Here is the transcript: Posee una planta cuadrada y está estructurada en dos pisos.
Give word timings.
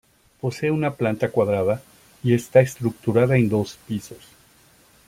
Posee 0.41 0.71
una 0.71 0.95
planta 0.95 1.29
cuadrada 1.29 1.79
y 2.23 2.33
está 2.33 2.59
estructurada 2.59 3.37
en 3.37 3.49
dos 3.49 3.77
pisos. 3.87 4.29